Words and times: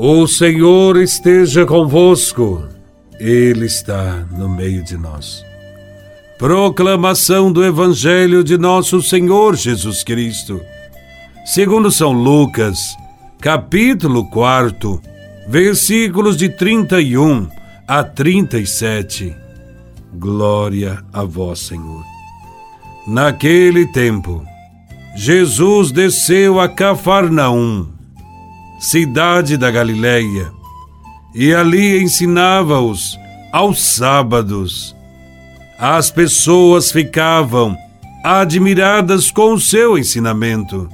O 0.00 0.28
Senhor 0.28 0.96
esteja 0.96 1.66
convosco, 1.66 2.68
Ele 3.18 3.66
está 3.66 4.24
no 4.30 4.48
meio 4.48 4.84
de 4.84 4.96
nós. 4.96 5.44
Proclamação 6.38 7.50
do 7.50 7.64
Evangelho 7.64 8.44
de 8.44 8.56
Nosso 8.56 9.02
Senhor 9.02 9.56
Jesus 9.56 10.04
Cristo, 10.04 10.60
segundo 11.44 11.90
São 11.90 12.12
Lucas, 12.12 12.78
capítulo 13.40 14.30
4, 14.30 15.02
versículos 15.48 16.36
de 16.36 16.48
31 16.48 17.48
a 17.88 18.04
37. 18.04 19.34
Glória 20.14 21.02
a 21.12 21.24
Vós, 21.24 21.58
Senhor. 21.58 22.04
Naquele 23.04 23.84
tempo, 23.88 24.44
Jesus 25.16 25.90
desceu 25.90 26.60
a 26.60 26.68
Cafarnaum, 26.68 27.97
cidade 28.78 29.56
da 29.56 29.70
Galileia, 29.70 30.52
e 31.34 31.52
ali 31.52 32.02
ensinava-os 32.02 33.18
aos 33.52 33.82
sábados. 33.82 34.96
As 35.78 36.10
pessoas 36.10 36.90
ficavam 36.90 37.76
admiradas 38.24 39.30
com 39.30 39.52
o 39.54 39.60
seu 39.60 39.96
ensinamento, 39.96 40.88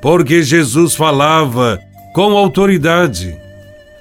porque 0.00 0.42
Jesus 0.42 0.94
falava 0.94 1.78
com 2.14 2.36
autoridade. 2.36 3.36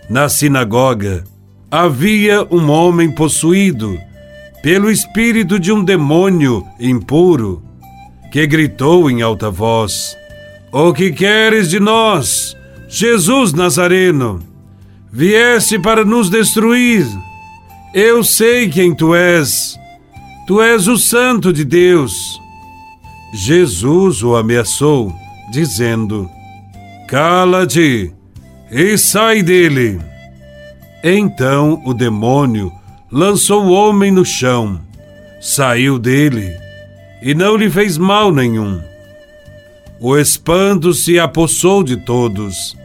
Na 0.09 0.29
sinagoga 0.29 1.23
havia 1.70 2.48
um 2.49 2.70
homem 2.70 3.11
possuído 3.11 3.99
pelo 4.63 4.89
espírito 4.89 5.59
de 5.59 5.71
um 5.71 5.84
demônio 5.84 6.65
impuro 6.79 7.61
que 8.31 8.45
gritou 8.48 9.09
em 9.09 9.21
alta 9.21 9.49
voz: 9.49 10.15
O 10.71 10.93
que 10.93 11.11
queres 11.11 11.70
de 11.70 11.79
nós, 11.79 12.55
Jesus 12.88 13.54
Nazareno? 13.54 14.40
Vieste 15.12 15.77
para 15.77 16.05
nos 16.05 16.30
destruir. 16.30 17.05
Eu 17.94 18.24
sei 18.24 18.70
quem 18.70 18.96
tu 18.96 19.13
és. 19.13 19.77
Tu 20.46 20.62
és 20.62 20.88
o 20.88 20.98
Santo 20.98 21.52
de 21.52 21.66
Deus. 21.66 22.40
Jesus 23.34 24.24
o 24.24 24.35
ameaçou, 24.35 25.13
dizendo: 25.52 26.29
Cala-te 27.07 28.13
e 28.71 28.98
sai 28.98 29.44
dele. 29.44 29.99
Então 31.04 31.82
o 31.85 31.94
demônio 31.94 32.72
lançou 33.12 33.66
o 33.66 33.72
homem 33.72 34.12
no 34.12 34.26
chão, 34.26 34.79
saiu 35.41 35.99
dele 35.99 36.55
e 37.22 37.34
não 37.34 37.55
lhe 37.55 37.70
fez 37.70 37.98
mal 37.98 38.32
nenhum. 38.32 38.82
O 39.99 40.15
espanto 40.15 40.93
se 40.93 41.20
apossou 41.20 41.84
de 41.84 41.98
todos, 41.98 42.77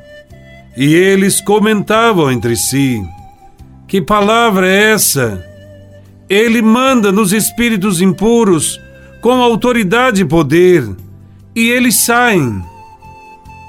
e 0.76 0.94
eles 0.94 1.40
comentavam 1.40 2.32
entre 2.32 2.56
si: 2.56 3.04
Que 3.86 4.00
palavra 4.00 4.66
é 4.66 4.92
essa? 4.92 5.44
Ele 6.28 6.62
manda 6.62 7.12
nos 7.12 7.32
espíritos 7.32 8.00
impuros 8.00 8.80
com 9.20 9.42
autoridade 9.42 10.22
e 10.22 10.24
poder, 10.24 10.88
e 11.54 11.68
eles 11.68 11.96
saem. 11.96 12.62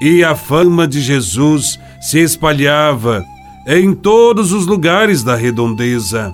E 0.00 0.24
a 0.24 0.34
fama 0.34 0.88
de 0.88 1.00
Jesus 1.00 1.78
se 2.00 2.18
espalhava 2.20 3.24
em 3.66 3.94
todos 3.94 4.52
os 4.52 4.66
lugares 4.66 5.22
da 5.22 5.36
redondeza. 5.36 6.32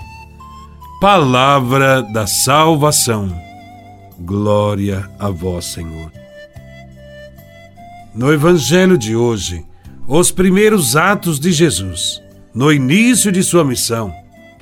Palavra 1.00 2.02
da 2.02 2.26
salvação. 2.26 3.34
Glória 4.18 5.08
a 5.18 5.30
vós, 5.30 5.64
Senhor. 5.64 6.19
No 8.14 8.32
Evangelho 8.32 8.98
de 8.98 9.14
hoje, 9.14 9.64
os 10.06 10.30
primeiros 10.30 10.96
atos 10.96 11.38
de 11.38 11.52
Jesus, 11.52 12.20
no 12.54 12.72
início 12.72 13.30
de 13.30 13.42
sua 13.42 13.64
missão, 13.64 14.12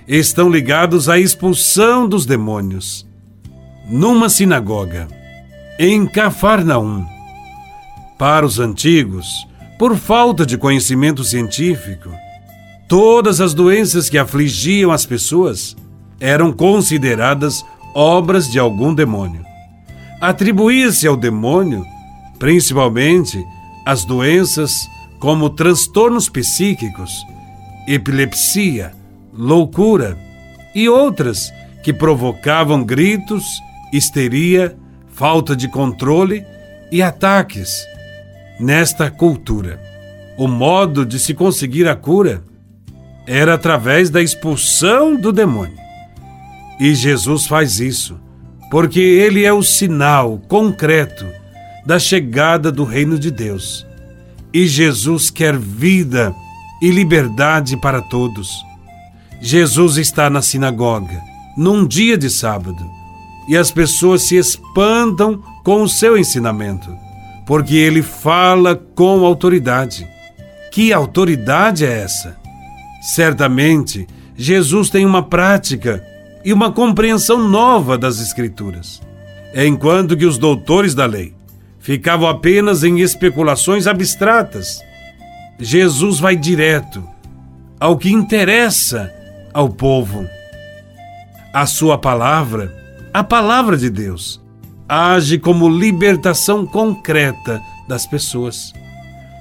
estão 0.07 0.51
ligados 0.51 1.09
à 1.09 1.19
expulsão 1.19 2.09
dos 2.09 2.27
demônios. 2.27 3.07
Numa 3.89 4.29
sinagoga, 4.29 5.09
em 5.79 6.07
Cafarnaum. 6.07 7.07
Para 8.19 8.45
os 8.45 8.59
antigos, 8.59 9.27
por 9.79 9.97
falta 9.97 10.45
de 10.45 10.59
conhecimento 10.59 11.25
científico, 11.25 12.11
todas 12.89 13.41
as 13.41 13.55
doenças 13.55 14.11
que 14.11 14.19
afligiam 14.19 14.91
as 14.91 15.07
pessoas 15.07 15.77
eram 16.21 16.53
consideradas 16.53 17.65
obras 17.95 18.51
de 18.51 18.59
algum 18.59 18.93
demônio 18.93 19.49
atribuía-se 20.21 21.07
ao 21.07 21.17
demônio, 21.17 21.85
principalmente 22.39 23.45
as 23.85 24.05
doenças 24.05 24.89
como 25.19 25.51
transtornos 25.51 26.29
psíquicos, 26.29 27.11
epilepsia, 27.87 28.93
loucura 29.33 30.17
e 30.75 30.89
outras 30.89 31.53
que 31.83 31.93
provocavam 31.93 32.85
gritos, 32.85 33.45
histeria, 33.93 34.77
falta 35.09 35.57
de 35.57 35.69
controle 35.69 36.45
e 36.93 37.03
ataques. 37.03 37.87
Nesta 38.61 39.11
cultura, 39.11 39.81
o 40.37 40.47
modo 40.47 41.07
de 41.07 41.19
se 41.19 41.35
conseguir 41.35 41.89
a 41.89 41.97
cura 41.97 42.43
era 43.27 43.55
através 43.55 44.11
da 44.11 44.23
expulsão 44.23 45.17
do 45.17 45.33
demônio. 45.33 45.79
E 46.81 46.95
Jesus 46.95 47.47
faz 47.47 47.81
isso 47.81 48.21
porque 48.71 49.01
ele 49.01 49.45
é 49.45 49.53
o 49.53 49.63
sinal 49.63 50.39
concreto 50.47 51.27
da 51.89 51.99
chegada 51.99 52.71
do 52.71 52.85
reino 52.85 53.19
de 53.19 53.31
Deus. 53.31 53.87
E 54.53 54.67
Jesus 54.67 55.31
quer 55.31 55.57
vida 55.57 56.35
e 56.83 56.91
liberdade 56.91 57.79
para 57.79 58.03
todos. 58.03 58.51
Jesus 59.41 59.97
está 59.97 60.29
na 60.29 60.43
sinagoga, 60.43 61.19
num 61.57 61.87
dia 61.87 62.19
de 62.19 62.29
sábado, 62.29 62.85
e 63.49 63.57
as 63.57 63.71
pessoas 63.71 64.21
se 64.21 64.37
espantam 64.37 65.43
com 65.65 65.81
o 65.81 65.89
seu 65.89 66.19
ensinamento, 66.19 66.95
porque 67.47 67.77
ele 67.77 68.03
fala 68.03 68.77
com 68.77 69.25
autoridade. 69.25 70.07
Que 70.71 70.93
autoridade 70.93 71.87
é 71.87 72.03
essa? 72.03 72.37
Certamente, 73.01 74.07
Jesus 74.37 74.91
tem 74.91 75.07
uma 75.07 75.23
prática 75.23 76.05
e 76.45 76.53
uma 76.53 76.71
compreensão 76.71 77.49
nova 77.49 77.97
das 77.97 78.21
Escrituras. 78.21 79.01
Enquanto 79.55 80.19
que 80.19 80.27
os 80.27 80.37
doutores 80.37 80.95
da 80.95 81.07
lei 81.07 81.38
ficavam 81.89 82.29
apenas 82.29 82.85
em 82.85 83.01
especulações 83.01 83.87
abstratas, 83.87 84.79
Jesus 85.59 86.21
vai 86.21 86.37
direto 86.37 87.03
ao 87.81 87.97
que 87.97 88.13
interessa 88.13 89.11
ao 89.55 89.71
povo. 89.71 90.29
A 91.51 91.65
sua 91.65 91.97
palavra, 91.97 92.71
a 93.11 93.25
palavra 93.25 93.75
de 93.75 93.89
Deus, 93.89 94.39
age 94.87 95.39
como 95.39 95.67
libertação 95.67 96.67
concreta 96.67 97.59
das 97.89 98.07
pessoas. 98.07 98.71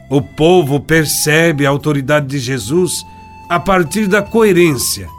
O 0.09 0.21
povo 0.21 0.79
percebe 0.79 1.65
a 1.65 1.69
autoridade 1.69 2.27
de 2.27 2.39
Jesus 2.39 3.05
a 3.49 3.59
partir 3.59 4.07
da 4.07 4.21
coerência 4.21 5.09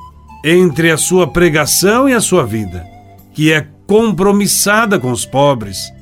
entre 0.42 0.90
a 0.90 0.96
sua 0.96 1.26
pregação 1.26 2.08
e 2.08 2.14
a 2.14 2.22
sua 2.22 2.46
vida, 2.46 2.86
que 3.34 3.52
é 3.52 3.68
compromissada 3.86 4.98
com 4.98 5.10
os 5.10 5.26
pobres, 5.26 5.92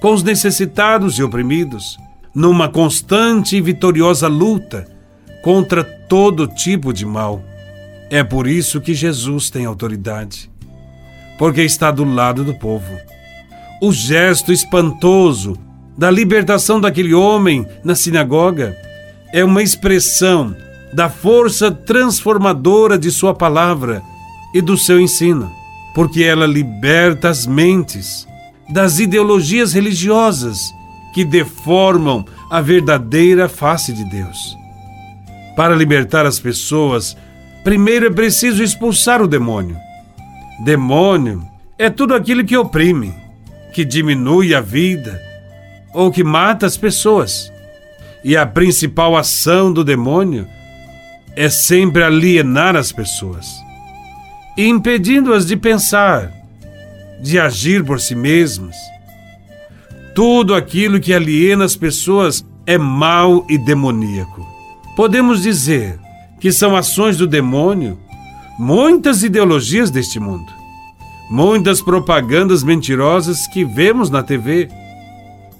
com 0.00 0.12
os 0.12 0.22
necessitados 0.22 1.18
e 1.18 1.22
oprimidos, 1.22 1.98
numa 2.34 2.68
constante 2.68 3.56
e 3.56 3.60
vitoriosa 3.60 4.28
luta 4.28 4.86
contra 5.42 5.82
todo 5.82 6.46
tipo 6.46 6.92
de 6.92 7.06
mal. 7.06 7.42
É 8.10 8.22
por 8.22 8.46
isso 8.46 8.80
que 8.80 8.94
Jesus 8.94 9.50
tem 9.50 9.64
autoridade, 9.64 10.50
porque 11.38 11.62
está 11.62 11.90
do 11.90 12.04
lado 12.04 12.44
do 12.44 12.54
povo. 12.54 12.94
O 13.80 13.92
gesto 13.92 14.52
espantoso 14.52 15.56
da 15.96 16.10
libertação 16.10 16.80
daquele 16.80 17.14
homem 17.14 17.66
na 17.82 17.94
sinagoga 17.94 18.76
é 19.32 19.42
uma 19.44 19.62
expressão 19.62 20.54
da 20.92 21.08
força 21.08 21.70
transformadora 21.70 22.98
de 22.98 23.10
Sua 23.10 23.34
palavra 23.34 24.02
e 24.54 24.60
do 24.60 24.76
seu 24.76 25.00
ensino, 25.00 25.52
porque 25.94 26.22
ela 26.22 26.46
liberta 26.46 27.28
as 27.28 27.46
mentes 27.46 28.26
das 28.68 28.98
ideologias 28.98 29.72
religiosas 29.72 30.58
que 31.14 31.24
deformam 31.24 32.24
a 32.50 32.60
verdadeira 32.60 33.48
face 33.48 33.92
de 33.92 34.04
Deus. 34.04 34.56
Para 35.56 35.74
libertar 35.74 36.26
as 36.26 36.38
pessoas, 36.38 37.16
primeiro 37.64 38.06
é 38.06 38.10
preciso 38.10 38.62
expulsar 38.62 39.22
o 39.22 39.28
demônio. 39.28 39.76
Demônio 40.64 41.42
é 41.78 41.88
tudo 41.88 42.14
aquilo 42.14 42.44
que 42.44 42.56
oprime, 42.56 43.14
que 43.72 43.84
diminui 43.84 44.54
a 44.54 44.60
vida 44.60 45.20
ou 45.94 46.10
que 46.10 46.22
mata 46.22 46.66
as 46.66 46.76
pessoas. 46.76 47.50
E 48.22 48.36
a 48.36 48.44
principal 48.44 49.16
ação 49.16 49.72
do 49.72 49.82
demônio 49.82 50.46
é 51.34 51.48
sempre 51.48 52.02
alienar 52.02 52.74
as 52.76 52.90
pessoas, 52.92 53.46
impedindo-as 54.56 55.46
de 55.46 55.56
pensar, 55.56 56.32
de 57.20 57.38
agir 57.38 57.84
por 57.84 58.00
si 58.00 58.14
mesmas. 58.14 58.76
Tudo 60.14 60.54
aquilo 60.54 61.00
que 61.00 61.12
aliena 61.12 61.64
as 61.64 61.76
pessoas 61.76 62.44
é 62.66 62.76
mau 62.76 63.46
e 63.48 63.56
demoníaco. 63.56 64.44
podemos 64.96 65.42
dizer 65.42 65.98
que 66.40 66.50
são 66.50 66.74
ações 66.74 67.16
do 67.16 67.26
demônio 67.26 67.98
muitas 68.58 69.22
ideologias 69.22 69.90
deste 69.90 70.18
mundo, 70.18 70.50
muitas 71.30 71.82
propagandas 71.82 72.62
mentirosas 72.62 73.46
que 73.46 73.64
vemos 73.64 74.08
na 74.08 74.22
TV, 74.22 74.68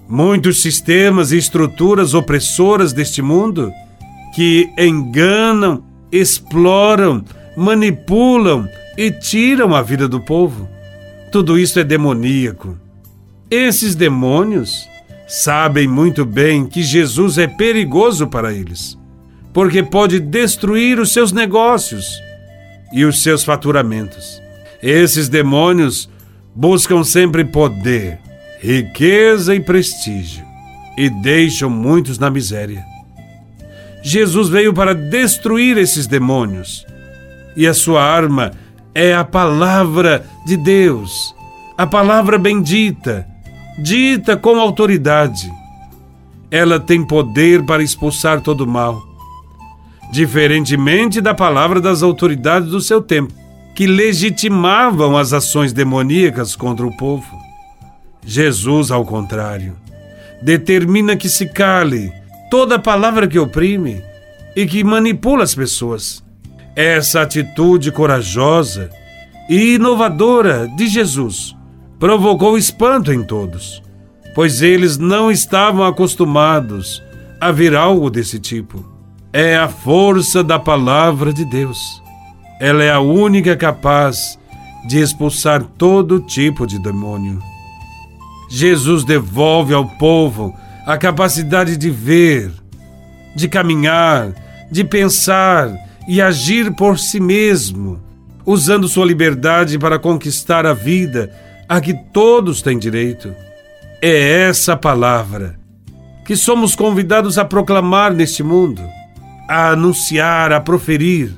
muitos 0.09 0.63
sistemas 0.63 1.33
e 1.33 1.37
estruturas 1.37 2.15
opressoras 2.15 2.93
deste 2.93 3.21
mundo 3.21 3.71
que 4.35 4.71
enganam, 4.79 5.85
exploram, 6.11 7.25
manipulam 7.57 8.69
e 8.97 9.11
tiram 9.11 9.75
a 9.75 9.83
vida 9.83 10.09
do 10.09 10.21
povo. 10.21 10.69
Tudo 11.31 11.59
isso 11.59 11.79
é 11.79 11.85
demoníaco. 11.85 12.79
Esses 13.51 13.95
demônios 13.95 14.89
sabem 15.27 15.89
muito 15.89 16.25
bem 16.25 16.67
que 16.67 16.83
Jesus 16.83 17.39
é 17.39 17.47
perigoso 17.47 18.27
para 18.27 18.53
eles, 18.53 18.97
porque 19.53 19.83
pode 19.83 20.21
destruir 20.21 20.99
os 20.99 21.13
seus 21.13 21.33
negócios 21.33 22.07
e 22.93 23.05
os 23.05 23.23
seus 23.23 23.45
faturamentos. 23.45 24.41
Esses 24.83 25.29
demônios 25.29 26.09
buscam 26.55 27.03
sempre 27.03 27.45
poder, 27.45 28.19
riqueza 28.61 29.55
e 29.55 29.61
prestígio 29.61 30.45
e 30.97 31.11
deixam 31.11 31.69
muitos 31.69 32.19
na 32.19 32.31
miséria. 32.31 32.85
Jesus 34.03 34.49
veio 34.49 34.73
para 34.73 34.95
destruir 34.95 35.77
esses 35.77 36.07
demônios 36.07 36.87
e 37.57 37.67
a 37.67 37.75
sua 37.75 38.03
arma 38.03 38.53
é 38.53 38.66
a 39.15 39.25
palavra 39.25 40.25
de 40.47 40.57
Deus, 40.57 41.35
a 41.77 41.87
palavra 41.87 42.39
bendita, 42.39 43.27
dita 43.79 44.37
com 44.37 44.59
autoridade. 44.59 45.53
Ela 46.51 46.81
tem 46.81 47.05
poder 47.05 47.63
para 47.65 47.83
expulsar 47.83 48.41
todo 48.41 48.63
o 48.63 48.67
mal, 48.67 49.03
diferentemente 50.11 51.21
da 51.21 51.35
palavra 51.35 51.79
das 51.79 52.03
autoridades 52.03 52.71
do 52.71 52.81
seu 52.81 53.03
tempo, 53.03 53.35
que 53.75 53.87
legitimavam 53.87 55.15
as 55.15 55.35
ações 55.35 55.75
demoníacas 55.75 56.57
contra 56.57 56.87
o 56.87 56.97
povo. 56.97 57.27
Jesus, 58.25 58.91
ao 58.91 59.05
contrário, 59.05 59.77
determina 60.43 61.17
que 61.17 61.29
se 61.29 61.47
cale 61.47 62.11
toda 62.51 62.79
palavra 62.79 63.29
que 63.29 63.39
oprime 63.39 64.03
e 64.57 64.67
que 64.67 64.83
manipula 64.83 65.45
as 65.45 65.55
pessoas. 65.55 66.25
Essa 66.77 67.23
atitude 67.23 67.91
corajosa 67.91 68.91
e 69.49 69.77
inovadora 69.77 70.69
de 70.77 70.87
Jesus 70.87 71.57
provocou 71.99 72.59
espanto 72.59 73.11
em 73.11 73.23
todos, 73.23 73.83
pois 74.35 74.61
eles 74.61 74.99
não 74.99 75.31
estavam 75.31 75.87
acostumados 75.87 77.03
a 77.41 77.51
ver 77.51 77.75
algo 77.75 78.11
desse 78.11 78.39
tipo. 78.39 78.85
É 79.33 79.57
a 79.57 79.69
força 79.69 80.45
da 80.45 80.59
palavra 80.59 81.33
de 81.33 81.47
Deus. 81.47 81.79
Ela 82.61 82.85
é 82.85 82.93
a 82.93 83.01
única 83.01 83.57
capaz 83.57 84.39
de 84.87 85.01
expulsar 85.01 85.63
todo 85.63 86.21
tipo 86.21 86.67
de 86.67 86.79
demônio. 86.79 87.41
Jesus 88.51 89.03
devolve 89.03 89.73
ao 89.73 89.87
povo 89.87 90.55
a 90.87 90.99
capacidade 90.99 91.75
de 91.75 91.89
ver, 91.89 92.53
de 93.35 93.49
caminhar, 93.49 94.35
de 94.71 94.85
pensar 94.85 95.86
e 96.07 96.23
agir 96.23 96.73
por 96.73 96.99
si 96.99 97.19
mesmo, 97.19 98.01
usando 98.45 98.87
sua 98.87 99.05
liberdade 99.05 99.79
para 99.79 99.99
conquistar 99.99 100.65
a 100.65 100.73
vida 100.73 101.33
a 101.69 101.81
que 101.81 101.93
todos 102.13 102.63
têm 102.63 102.79
direito. 102.79 103.35
É 104.01 104.49
essa 104.49 104.77
palavra 104.77 105.59
que 106.25 106.37
somos 106.37 106.75
convidados 106.77 107.39
a 107.39 107.45
proclamar 107.45 108.13
neste 108.13 108.43
mundo, 108.43 108.83
a 109.49 109.71
anunciar, 109.71 110.53
a 110.53 110.61
proferir. 110.61 111.33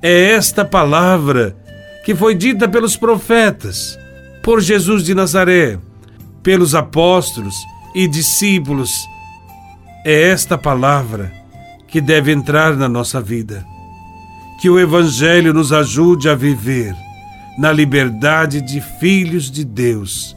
É 0.00 0.30
esta 0.30 0.64
palavra 0.64 1.56
que 2.04 2.14
foi 2.14 2.34
dita 2.34 2.68
pelos 2.68 2.96
profetas, 2.96 3.98
por 4.42 4.60
Jesus 4.60 5.04
de 5.04 5.14
Nazaré, 5.14 5.78
pelos 6.42 6.74
apóstolos 6.74 7.56
e 7.94 8.06
discípulos. 8.06 8.92
É 10.04 10.30
esta 10.30 10.56
palavra 10.56 11.32
que 11.88 12.00
deve 12.00 12.30
entrar 12.30 12.76
na 12.76 12.88
nossa 12.88 13.20
vida 13.20 13.66
que 14.60 14.70
o 14.70 14.78
Evangelho 14.78 15.52
nos 15.52 15.72
ajude 15.72 16.28
a 16.28 16.34
viver 16.34 16.94
na 17.58 17.72
liberdade 17.72 18.60
de 18.60 18.80
filhos 18.80 19.50
de 19.50 19.64
Deus, 19.64 20.36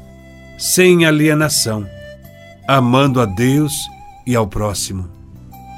sem 0.57 1.05
alienação, 1.05 1.85
amando 2.67 3.19
a 3.19 3.25
Deus 3.25 3.73
e 4.25 4.35
ao 4.35 4.47
próximo. 4.47 5.09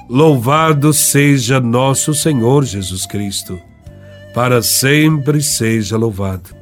Louvado 0.10 0.94
seja 0.94 1.60
nosso 1.60 2.14
Senhor 2.14 2.66
Jesus 2.66 3.06
Cristo, 3.06 3.60
para 4.34 4.62
sempre 4.62 5.42
seja 5.42 5.98
louvado. 5.98 6.61